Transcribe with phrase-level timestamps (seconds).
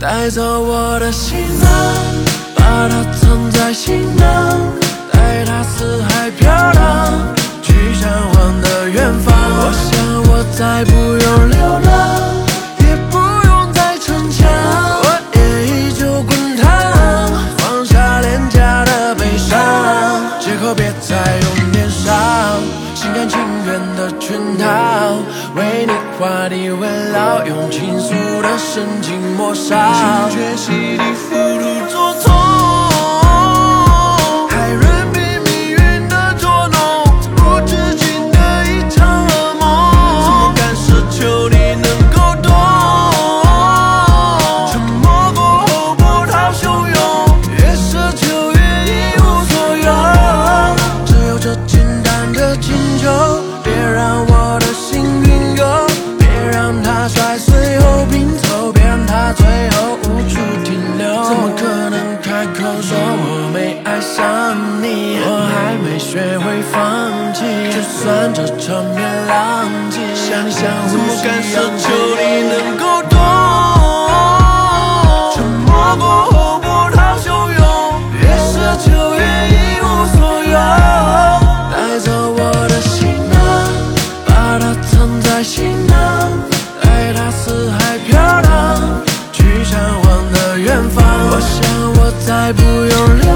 [0.00, 1.70] 带走我的行囊，
[2.54, 4.60] 把它藏在行囊，
[23.66, 24.64] 远的圈套，
[25.56, 30.28] 为你画地为牢，用倾诉的深情抹杀，
[53.94, 55.64] 让我的心晕游，
[56.18, 61.06] 别让它摔碎后拼凑，别让它最后无处停留。
[61.22, 65.22] 怎么可能开口说我没爱上你？
[65.22, 66.74] 我还没学会放
[67.32, 71.83] 弃，就算这场面浪迹，想你想怎么敢奢求你能够
[92.44, 93.33] 爱不用流